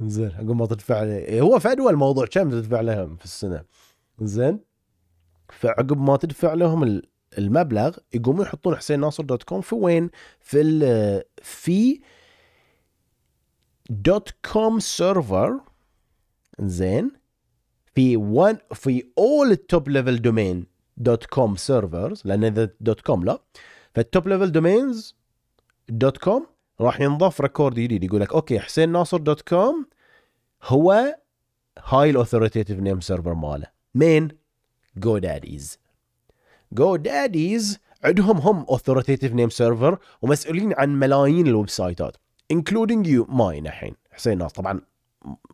[0.00, 3.64] زين عقب ما تدفع هو فدوه الموضوع كم تدفع لهم في السنة؟
[4.20, 4.60] زين
[5.48, 7.02] فعقب ما تدفع لهم
[7.38, 12.00] المبلغ يقومون يحطون حسين ناصر dot com في وين؟ في ال في
[13.90, 15.60] dot com server
[16.60, 17.10] زين
[17.94, 20.66] في وان في اول ال top level domain
[20.96, 23.42] dot com servers لأن إذا dot com لا
[23.94, 25.16] فال top level domains
[25.88, 26.46] dot com
[26.80, 29.86] راح ينضاف record جديد يقول لك okay حسين ناصر dot com
[30.62, 31.16] هو
[31.84, 33.66] هاي ال authoritative name server ماله.
[33.94, 34.28] مين؟
[34.96, 35.78] GoDaddy's
[36.72, 42.16] GoDaddy's عندهم هم authoritative name server ومسؤولين عن ملايين الويب سايتات
[42.50, 44.80] including you mine الحين حسين ناصر طبعا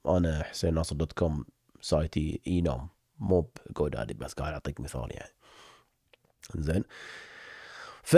[0.07, 1.45] أنا حسين ناصر dot com
[1.81, 2.89] سايتي eNom
[3.19, 5.35] مو ب GoDaddy بس قاعد أعطيك مثال يعني.
[6.57, 6.85] زين.
[8.03, 8.17] ف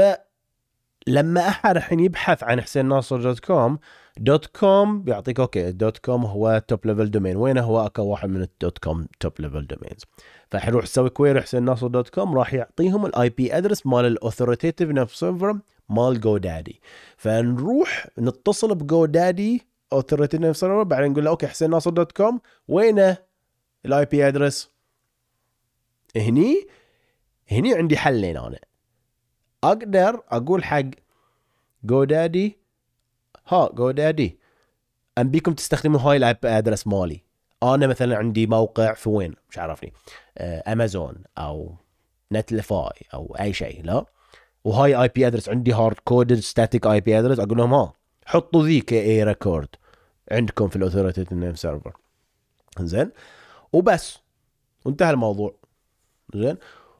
[1.07, 3.79] لما أحد الحين يبحث عن حسين ناصر dot com
[4.17, 8.43] dot com بيعطيك okay dot com هو top level domain وينه هو أكو واحد من
[8.43, 10.05] ال dot com top level domains
[10.51, 14.83] فحنروح نسوي query حسين ناصر dot com راح يعطيهم ال IP address مال ال authoritative
[14.83, 16.81] name server مال GoDaddy
[17.17, 22.41] فنروح نتصل ب GoDaddy authoritative name server بعدين نقول له okay حسين ناصر dot com
[22.69, 23.17] وينه
[23.87, 24.71] ال IP address
[26.17, 26.67] هني
[27.51, 28.59] هني عندي حلين أنا.
[29.65, 30.85] أقدر أقول حق
[31.85, 32.59] GoDaddy
[33.47, 34.39] ها GoDaddy
[35.19, 37.21] ابيكم تستخدموا هاي ال IP address مالي؟
[37.63, 39.93] أنا مثلا عندي موقع في وين؟ مش عارفني.
[40.39, 41.75] امازون أو
[42.33, 44.05] Netlify أو أي شيء لا.
[44.65, 47.39] وهاي IP address عندي hard-coded static IP address.
[47.39, 47.93] أقول لهم ها
[48.27, 49.69] حطوا ذي ك A record
[50.31, 51.93] عندكم في ال authoritative name server
[52.81, 53.11] زين؟
[53.73, 54.19] وبس.
[54.85, 55.55] وانتهى الموضوع.
[56.35, 56.57] زين؟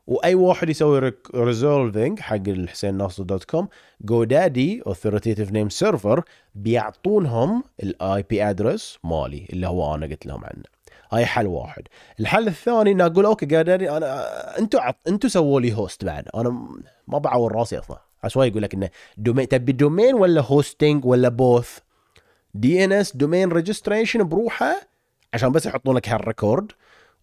[0.07, 3.69] وأي واحد يسوي resolving حق الحسين ناصر dot com
[4.01, 10.65] GoDaddy authoritative name server بيعطونهم ال IP address مالي اللي هو أنا قلت لهم عنه.
[11.13, 11.83] هاي حل واحد.
[12.21, 14.97] الحل الثاني ان أقول okay GoDaddy أنا أنتوا عط...
[15.09, 16.29] أنتوا سووا لي host بعد.
[16.35, 16.69] أنا
[17.09, 17.99] ما بعور راسي أصلا.
[18.25, 21.79] عشان جي يقول لك إنه domain تبي domain ولا hosting ولا both
[22.55, 24.75] DNS domain registration بروحه
[25.35, 26.73] عشان بس يحطون لك هال record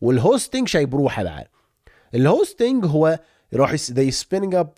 [0.02, 1.46] وال hosting شيء بروحه بعد.
[2.16, 3.20] ال hosting هو
[3.52, 4.74] يروح ذي spinning up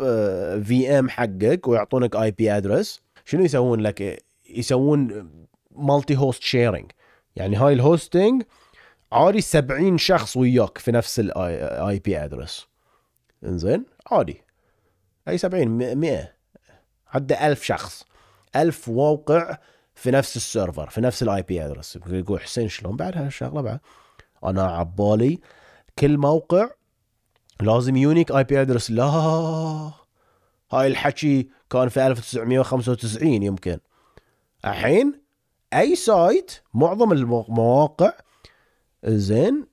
[0.64, 5.30] VM حقك ويعطونك IP address شنو يسوون لك؟ يسوون
[5.72, 6.92] multi-host sharing
[7.36, 8.44] يعني هاي ال hosting
[9.12, 12.68] عادي 70 شخص وياك في نفس ال IP address
[13.44, 14.42] انزين؟ عادي.
[15.28, 15.68] أي 70
[15.98, 16.34] 100
[17.06, 18.06] حتى 1000 شخص.
[18.56, 19.58] 1000 موقع
[19.96, 23.80] في نفس السيرفر في نفس ال IP address يقول حسين شلون بعد هالشغلة بعد؟
[24.44, 25.40] أنا عبالي
[26.00, 26.70] كل موقع
[27.62, 28.92] لازم unique IP address.
[28.92, 29.04] لا
[30.72, 33.80] هاي الحكي كان في 1995 يمكن.
[34.66, 35.22] الحين
[35.74, 38.14] أي site معظم المواقع
[39.06, 39.68] زين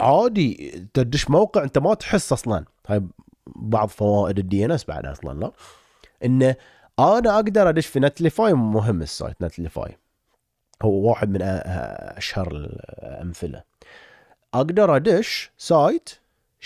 [0.00, 2.64] عادي تدش موقع أنت ما تحس أصلا.
[2.86, 3.02] هاي
[3.46, 5.52] بعض فوائد ال DNS بعد أصلا لا.
[6.24, 6.56] انه
[6.98, 9.98] أنا أقدر أدش في نتليفاي مهم ال site نتليفاي.
[10.82, 13.62] هو واحد من أشهر الأمثلة.
[14.54, 16.10] أقدر أدش site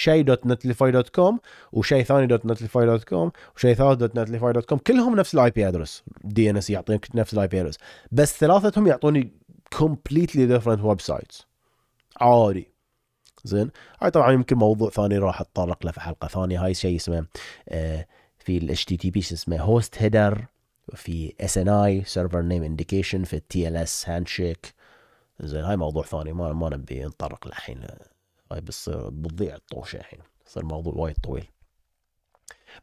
[0.01, 1.41] شيء dot نتليفاي dot com
[1.73, 5.51] وشيء ثاني dot نتليفاي dot com وشيء ثالث dot نتليفاي dot com كلهم نفس ال
[5.51, 6.03] IP address.
[6.25, 7.79] DNS يعطيك نفس ال IP address.
[8.13, 9.33] بس ثلاثتهم يعطوني
[9.79, 11.47] completely different websites
[12.21, 12.69] عادي.
[13.45, 13.71] زين؟
[14.03, 16.65] هاي طبعا يمكن موضوع ثاني راح أتطرق له في حلقة ثانية.
[16.65, 17.27] هاي شيء اسمه
[17.69, 18.07] آه
[18.39, 20.45] في ال HTTP اسمه host header
[20.95, 24.75] في SNI server name indication في ال TLS handshake
[25.41, 26.33] زين؟ هاي موضوع ثاني.
[26.33, 27.87] ما ما نبي نتطرق له الحين
[28.53, 31.47] هاي بس بتضيع الطوشة الحين يصير الموضوع وايد طويل.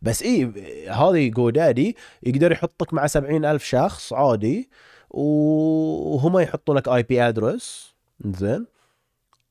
[0.01, 0.45] بس اي
[0.89, 4.69] هذه GoDaddy يقدر يحطك مع سبعين ألف شخص عادي
[5.09, 8.65] وهم يحطون لك IP address زين.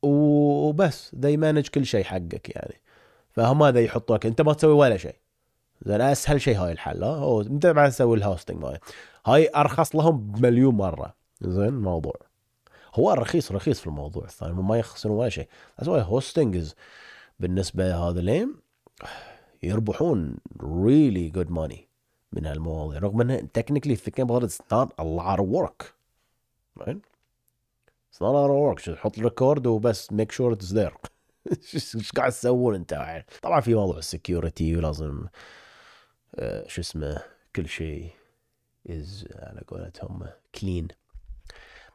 [0.03, 2.81] وبس they manage كل شيء حقك يعني.
[3.31, 5.17] فهم هذا يحطوا لك أنت ما تسوي ولا شيء.
[5.83, 8.79] زين أسهل شيء هاي الحل ها؟ أنت ما تسوي ال hosting ماي.
[9.27, 11.15] هاي أرخص لهم بمليون مرة.
[11.41, 12.15] زين الموضوع.
[12.99, 15.49] هو رخيص رخيص في الموضوع الثاني ما يخسرون ولا شيء.
[15.79, 16.73] بس hosting
[17.41, 18.55] بالنسبة لهذا لين
[19.63, 21.79] يربحون really good money
[22.33, 23.49] من هالمواضيع رغم انه
[24.19, 25.95] about it it's not a lot of work.
[26.81, 27.01] Right?
[28.11, 28.95] It's not a lot of work.
[28.95, 30.97] تحط record وبس make sure it's there.
[31.75, 35.27] إيش قاعد تسوون أنت؟ طبعا في موضوع ال security ولازم
[36.35, 37.23] آه، شو اسمه
[37.57, 38.11] كل شيء
[38.91, 40.27] is على قولتهم
[40.61, 40.89] clean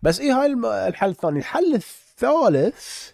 [0.02, 0.54] بس إيه هاي
[0.88, 3.12] الحل الثاني؟ الحل الثالث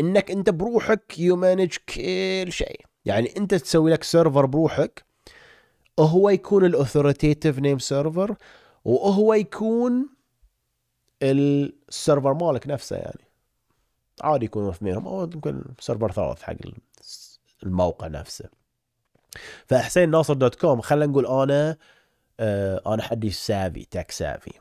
[0.00, 2.80] إنك أنت بروحك you manage كل شيء.
[3.04, 5.04] يعني أنت تسوي لك سيرفر بروحك
[5.98, 8.36] وهو يكون ال authoritative name server
[8.84, 10.08] وهو يكون
[11.22, 13.24] السيرفر مالك نفسه يعني.
[14.22, 16.54] عادي يكونوا اثنينهم أو يمكن سيرفر ثالث حق
[17.62, 18.48] الموقع نفسه.
[19.66, 21.76] فحسين ناصر dot com خلينا نقول أنا
[22.40, 24.52] آه أنا حدي savvy tech savvy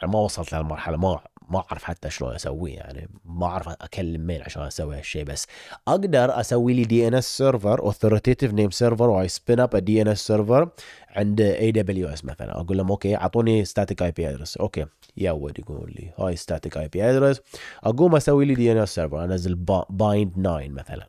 [0.00, 4.42] يعني ما وصلت لهالمرحلة ما ما أعرف حتى شلون اسويه يعني ما أعرف أكلم مين
[4.42, 5.46] عشان أسوي هالشيء بس
[5.88, 10.70] أقدر أسوي لي DNS server authoritative name server و I spin up DNS server
[11.10, 12.60] عند AWS مثلا.
[12.60, 17.40] أقول لهم okay أعطوني static IP address okay يود يقول لي هاي static IP address
[17.84, 19.54] أقوم أسوي لي DNS server أنزل
[19.90, 21.06] BIND 9 مثلا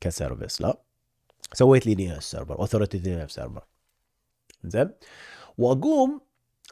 [0.00, 0.78] ك service لا
[1.52, 3.64] سويت لي DNS server authoritative اس server
[4.64, 4.90] زين؟
[5.58, 6.20] وأقوم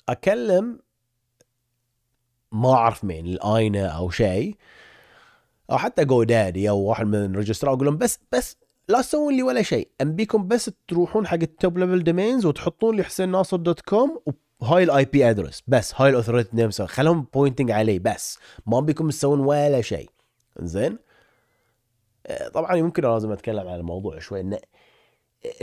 [0.08, 0.78] أكلم
[2.54, 4.56] ما أعرف مين ال IANA أو شيء.
[5.70, 8.56] أو حتى GoDaddy أو واحد من ال registrar أقول لهم بس بس
[8.88, 9.88] لا تسوون لي ولا شيء.
[10.00, 14.20] ابيكم بس تروحون حق ال top level domains وتحطون لي حسين ناصر dot com
[14.60, 18.38] وهاي ال IP address بس هاي ال authority name خلهم pointing عليه بس.
[18.66, 20.10] ما ابيكم تسوون ولا شيء.
[20.58, 20.98] زين
[22.26, 24.40] آه، طبعا يمكن لازم أتكلم عن الموضوع شوي.
[24.40, 24.58] انه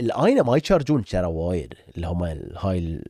[0.00, 1.74] ال IANA ما يشارجون ترى وايد.
[1.96, 2.24] اللي هم
[2.56, 3.02] هاي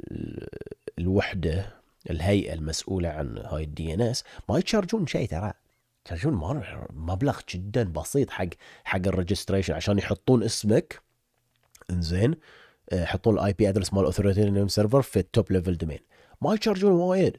[0.99, 1.82] الوحدة.
[2.11, 5.53] الهيئة المسؤولة عن هاي ال DNS ما يتشارجون شيء ترى.
[6.01, 8.49] يتشارجون مبلغ جدا بسيط حق
[8.85, 11.03] حق ال registration عشان يحطون اسمك.
[11.91, 12.35] إنزين
[12.91, 15.98] آه، يحطون ال IP address مال ال authority name server في ال top level domain
[16.41, 17.37] ما يتشارجون وايد.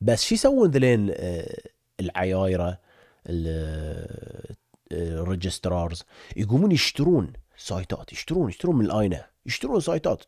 [0.00, 1.56] بس شو يسوون ذلين آه،
[2.00, 2.78] العيايرة
[4.92, 6.04] ال registrars آه،
[6.40, 9.24] يقومون يشترون سايتات يشترون يشترون من ال IANA.
[9.46, 10.22] يشترون سايتات.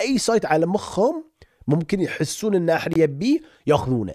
[0.00, 1.24] أي site على مخهم
[1.68, 4.14] ممكن يحسون إن أحد يبيه يأخذونه.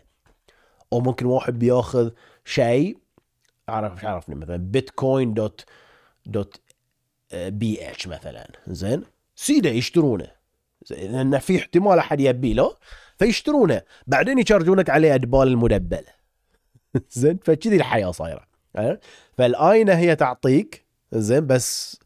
[0.94, 2.12] أو ممكن واحد بيأخذ
[2.46, 2.98] شيء
[3.70, 5.66] اعرف مش عارفني مثلا بيتكوين dot
[6.26, 6.62] dot
[7.34, 8.48] BH مثلا.
[8.68, 9.04] زين؟
[9.36, 10.28] سيده يشترونه.
[10.92, 12.78] لأن في احتمال أحد يبيه له
[13.20, 13.82] فيشترونه.
[14.08, 16.14] بعدين يشارجونك عليه أدبال المدبلة
[17.12, 18.48] زين؟ فكذي الحياة صايرة.
[19.38, 22.00] فال IANA هي تعطيك زين؟ بس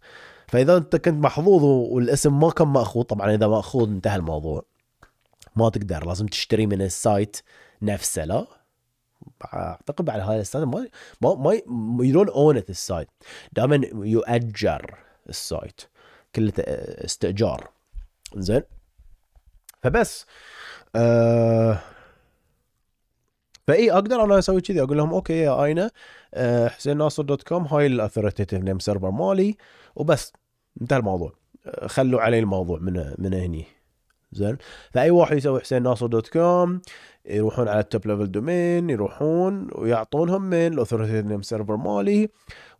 [0.47, 4.65] فإذا أنت كنت محظوظ والاسم ما كان مأخوذ طبعا إذا مأخوذ انتهى الموضوع.
[5.57, 7.37] ما تقدر لازم تشتري من ال site
[7.81, 8.47] نفسه لا؟
[9.53, 10.87] أعتقد على هذا ال site ما
[11.21, 13.07] ما ما you don't own ال site
[13.53, 14.97] دائما يؤجر
[15.29, 15.81] ال site
[16.35, 17.69] كله استئجار.
[18.35, 18.63] زين؟
[19.83, 20.25] فبس
[20.95, 21.79] آه
[23.67, 25.91] فإي أقدر أنا أسوي كذي أقول لهم okay يا IANA
[26.33, 29.57] آه حسين ناصر dot com هاي ال authoritative name server مالي
[29.95, 30.33] وبس
[30.81, 31.33] انتهى الموضوع.
[31.65, 33.76] آه، خلوا علي الموضوع من من هني.
[34.31, 34.57] زين.
[34.93, 36.81] فأي واحد يسوي حسين ناصر dot com
[37.25, 42.29] يروحون على ال top level domain يروحون ويعطونهم من ال authority name server مالي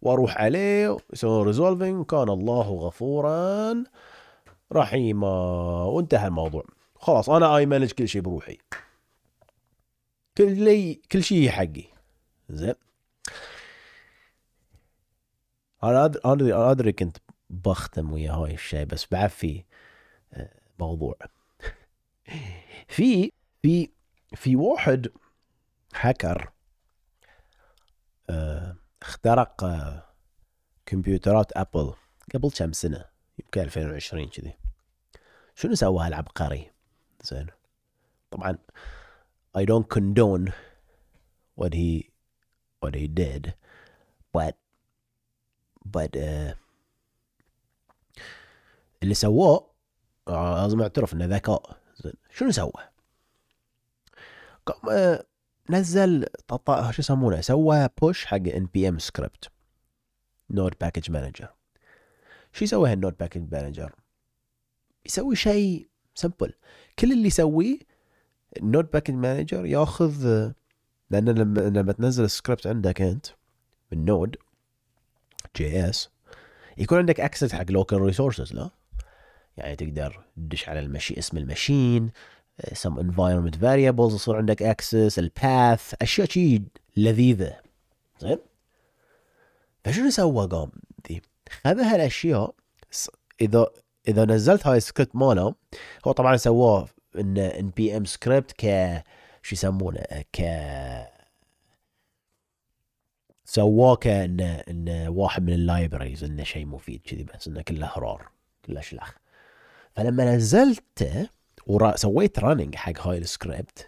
[0.02, 3.84] وأروح عليه يسوون resolving كان الله غفورا
[4.74, 5.28] رحيما.
[5.84, 6.64] وانتهى الموضوع.
[6.96, 8.58] خلاص أنا اي مانج كل شيء بروحي.
[10.38, 11.84] كل كل شيء حقي.
[12.50, 12.74] زين.
[15.84, 17.18] أنا أدري أنا أدري كنت
[17.50, 19.64] بختم ويا هاي الشيء بس بعد في
[20.34, 21.16] آه، موضوع.
[22.88, 23.90] في في
[24.36, 25.08] في واحد
[25.96, 26.52] هاكر
[28.30, 30.06] آه، اخترق آه،
[30.86, 31.94] كمبيوترات Apple
[32.34, 33.06] قبل كم سنة؟
[33.40, 34.54] يمكن 2020 كذي.
[35.56, 36.72] شنو سوى هالعبقري؟
[37.24, 37.48] زين.
[38.32, 38.58] طبعا
[39.58, 40.52] I don't condone
[41.56, 42.12] what he
[42.82, 43.54] what he did
[44.38, 44.56] but
[45.86, 46.56] but uh,
[49.04, 49.72] اللي سواه
[50.28, 51.78] لازم اعترف انه ذكاء.
[52.30, 52.72] شنو سوى؟
[54.66, 55.26] قام آه،
[55.70, 59.52] نزل ططا شو يسمونه؟ سوى push حق NPM script
[60.50, 61.54] Node Package Manager
[62.54, 63.96] شو يسوي هال Node Package Manager
[65.06, 66.54] يسوي شيء simple
[67.00, 67.80] كل اللي يسويه
[68.58, 70.52] ال Node Package Manager ياخذ
[71.10, 73.28] لأن لما لما تنزل السكريبت عندك أنت
[73.92, 76.10] من Node.js
[76.78, 78.70] يكون عندك access حق local resources لا؟
[79.58, 82.12] يعني تقدر تدش على الماشي اسم ال machine
[82.74, 86.62] some environment variables يصير عندك access ال path أشياء شي
[86.98, 87.60] لذيذة.
[88.20, 88.38] زين؟
[89.84, 90.72] فشنو سوى قام
[91.64, 92.56] خذ هالأشياء
[93.42, 93.68] إذا
[94.08, 95.56] إذا نزلت هاي السكريبت ماله
[96.08, 98.64] هو طبعا سواه إن NPM script ك
[99.42, 100.04] شو يسمونه؟
[100.34, 100.42] ك
[103.46, 108.30] سواه كأن إن واحد من ال libraries إنه شيء مفيد كذي بس إنه كله خرار
[108.66, 109.14] كله شلخ
[109.98, 111.30] فلما نزلته
[111.68, 113.88] وسويت running حق هاي السكريبت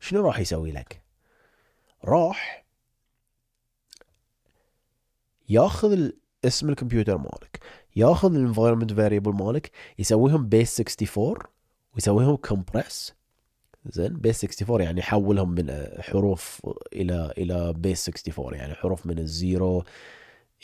[0.00, 1.02] شنو راح يسوي لك؟
[2.04, 2.66] راح
[5.48, 6.10] ياخذ
[6.44, 7.60] اسم الكمبيوتر مالك
[7.96, 11.34] ياخذ ال environment variable مالك يسويهم base 64
[11.94, 13.14] ويسويهم compress
[13.86, 19.31] زين base 64 يعني يحولهم من حروف إلى إلى base 64 يعني حروف من ال
[19.31, 19.84] zero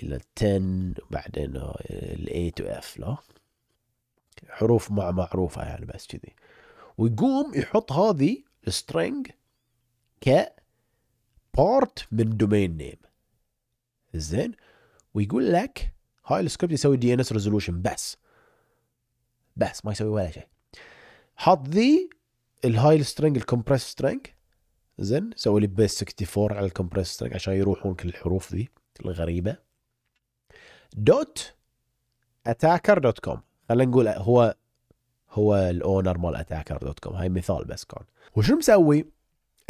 [0.02, 1.56] إلى 10 وبعدين
[1.90, 3.16] ال A to F لا
[4.48, 6.34] حروف مع معروفة يعني بس كذي.
[6.98, 9.30] ويقوم يحط هذه ال string
[10.20, 10.54] ك
[11.56, 12.96] part من domain name
[14.14, 14.52] زين؟
[15.14, 15.92] ويقول لك
[16.26, 18.16] هاي السكريبت يسوي DNS resolution بس.
[19.56, 20.46] بس ما يسوي ولا شيء.
[21.36, 22.10] حط ذي
[22.64, 24.26] الهاي ال string ال compressed string
[24.98, 28.68] زين؟ سوي لي base 64 على ال compressed string عشان يروحون كل الحروف ذي
[29.00, 29.56] الغريبة.
[30.96, 31.54] dot
[32.46, 34.54] attacker dot com خلينا نقول هو
[35.30, 38.04] هو ال owner مال attacker dot com هاي مثال بس كان.
[38.36, 39.04] وشو مسوي؟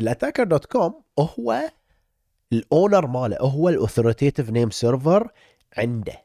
[0.00, 1.70] ال attacker dot com هو
[2.52, 5.32] ال owner ماله هو ال authoritative name server
[5.78, 6.24] عنده.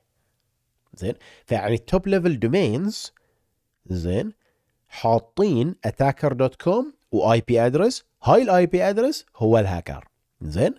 [0.94, 1.14] زين؟
[1.46, 3.14] فيعني ال top level domains
[3.86, 4.34] زين؟
[4.88, 10.08] حاطين attacker dot com و IP address هاي ال IP address هو الهاكر
[10.42, 10.76] زين؟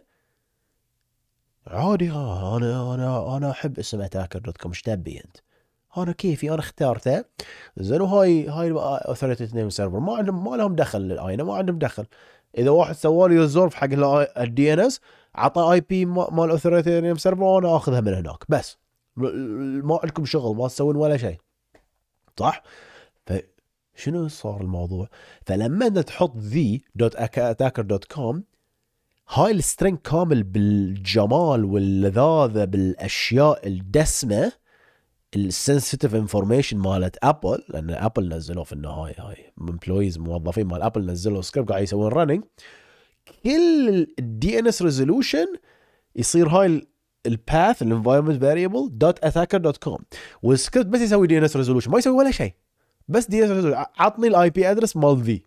[1.67, 5.37] عادي أنا أنا أنا أحب اسم attacker dot com إيش تبي أنت؟
[5.97, 7.25] أنا كيفي أنا اخترته.
[7.77, 12.07] زين وهاي هاي authority name server ما عندهم ما لهم دخل للاينه ما عندهم دخل.
[12.59, 13.89] إذا واحد سوى لي resolve حق
[14.39, 15.01] ال DNS
[15.35, 18.45] عطى IP مال authority name server وأنا آخذها من هناك.
[18.49, 18.79] بس.
[19.17, 21.39] ما عندكم شغل ما تسوون ولا شيء.
[22.39, 22.63] صح؟
[23.27, 25.09] فشنو صار الموضوع؟
[25.47, 28.45] فلما انت تحط ذي dot attacker dot com
[29.29, 34.53] هاي ال string كامل بالجمال واللذاذة بالأشياء الدسمة
[35.37, 41.07] ال sensitive information مالت Apple لأن Apple نزلوه في النهاية هاي employees موظفين مال Apple
[41.07, 42.45] نزلوا سكريبت قاعد يسوون running
[43.45, 45.47] كل ال DNS resolution
[46.17, 46.87] يصير هاي
[47.27, 49.99] ال path ال environment variable dot attacker dot com
[50.43, 52.53] والسكريبت بس يسوي DNS resolution ما يسوي ولا شيء.
[53.09, 55.45] بس DNS resolution عطني ال IP address مال ذي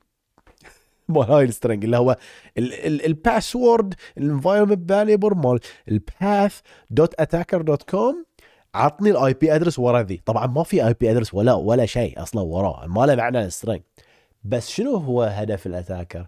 [1.09, 2.17] مال هاي ال string اللي هو
[2.57, 8.25] ال password ال environment variable مال ال path dot attacker dot com
[8.75, 10.21] عطني ال IP address ورا ذي.
[10.25, 12.87] طبعا ما في IP address ولا ولا شيء أصلا وراه.
[12.87, 13.81] ما له معنى ال string
[14.43, 16.27] بس شنو هو هدف ال attacker؟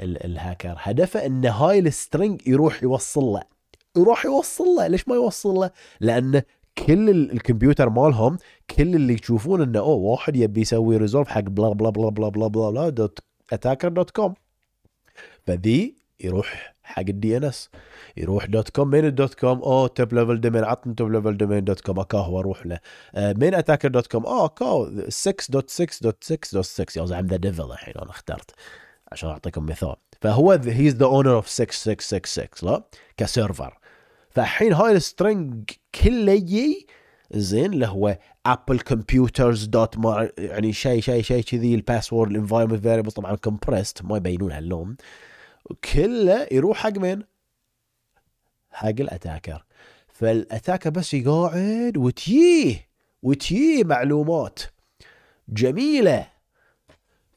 [0.00, 0.74] الهاكر.
[0.78, 3.42] هدفه إن هاي ال string يروح يوصل له.
[3.96, 4.86] يروح يوصل له.
[4.86, 5.70] ليش ما يوصل له؟
[6.00, 6.42] لأن
[6.86, 8.38] كل الكمبيوتر مالهم
[8.76, 12.48] كل اللي يشوفون إنه أوه واحد يبي يسوي resolve حق بلا بلا بلا بلا بلا,
[12.48, 13.18] بلا dot
[13.52, 14.34] attacker dot com
[15.46, 17.70] فذي يروح حق ال DNS.
[18.16, 18.90] يروح dot com.
[18.90, 22.00] مين ال dot com؟ أوه top level domain عطني top level domain dot com.
[22.00, 22.78] هاكاه وأروح له.
[23.14, 28.50] آه مين attacker dot com؟ آه هاكاهو 6.6.6.6 yeah the devil الحين أنا اخترت
[29.12, 29.96] عشان أعطيكم مثال.
[30.20, 32.82] فهو he's the owner of 6666 لا؟
[33.16, 33.78] ك server.
[34.30, 35.70] فالحين هاي ال string
[36.02, 36.86] كله يجي
[37.30, 42.34] زين اللي هو Apple computers dot ما يعني شيء شيء شيء كذي ال password ال
[42.34, 44.96] environment variable طبعا compressed ما يبينون هاللون
[45.92, 47.22] كله يروح حق مين؟
[48.70, 49.64] حق ال attacker.
[50.08, 52.88] فال attacker بس يقعد وتجيه
[53.22, 54.60] وتجيه معلومات
[55.48, 56.28] جميلة.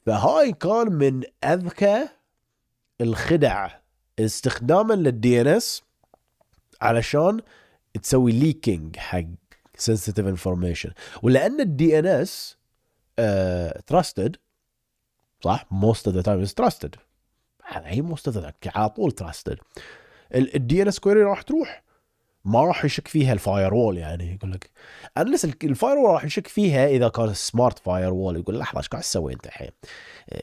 [0.05, 2.07] فهاي كان من أذكى
[3.01, 3.69] الخدع
[4.19, 5.83] استخداما لل DNS
[6.81, 7.41] علشان
[8.03, 9.23] تسوي leaking حق
[9.75, 10.91] sensitive information
[11.23, 12.57] ولأن ال DNS
[13.87, 14.35] trusted
[15.43, 16.95] صح؟ most of the time is trusted
[17.71, 19.57] هي ذا على طول trusted
[20.35, 21.83] ال DNS query راح تروح
[22.45, 24.69] ما راح يشك فيها ال firewall يعني يقول لك.
[25.17, 29.33] unless ال firewall راح يشك فيها إذا كان smart firewall يقول لحظة إيش قاعد تسوي
[29.33, 29.69] أنت الحين؟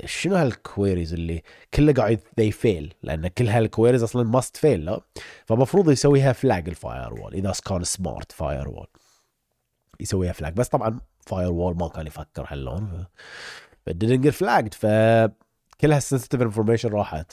[0.04, 1.42] شنو هال queries اللي
[1.74, 5.00] كله قاعد ذي fail لأن كل هال queries أصلا must fail لا؟
[5.46, 8.86] فمفروض يسويها flag ال firewall إذا كان smart firewall
[10.00, 13.04] يسويها flag بس طبعا firewall ما كان يفكر هاللون
[13.90, 14.86] didn't get flagged ف
[15.80, 17.32] كلها sensitive information راحت.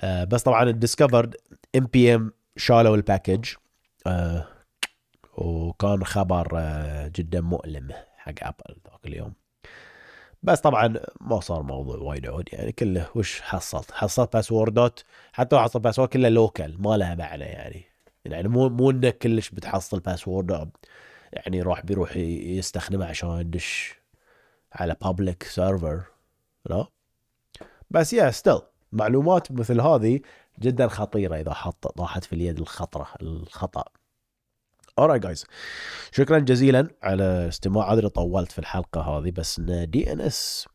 [0.00, 1.36] آه بس طبعا ال discovered
[1.76, 3.44] npm شالوا ال package
[5.36, 9.34] وكان خبر آه جدا مؤلم حق Apple ذاك اليوم.
[10.42, 15.00] بس طبعا ما صار موضوع وايد عود يعني كله وش حصلت حصلت باسوردات
[15.32, 17.84] حتى لو حصلت password كله local ما لها معنى يعني.
[18.24, 20.70] يعني مو مو انك كلش بتحصل password
[21.32, 23.94] يعني راح بيروح يستخدمه عشان يدش
[24.72, 26.02] على public server
[26.66, 26.86] لا.
[27.92, 28.60] بس يا still
[28.92, 30.20] معلومات مثل هذه
[30.60, 33.84] جدا خطيرة إذا حط طاحت في اليد الخطره الخطأ.
[35.00, 35.46] Alright جايز
[36.12, 37.92] شكرا جزيلا على استماع.
[37.92, 40.68] أدري طولت في الحلقة هذه بس دي ان اس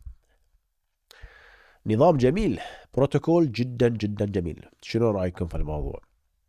[1.85, 2.59] نظام جميل.
[2.93, 4.65] بروتوكول جدا جدا جميل.
[4.81, 6.01] شنو رأيكم في الموضوع؟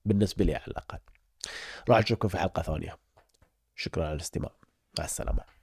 [0.05, 0.99] بالنسبة لي على الأقل.
[1.89, 2.97] راح أشوفكم في حلقة ثانية.
[3.75, 4.51] شكرا على الاستماع.
[4.99, 5.58] مع السلامة.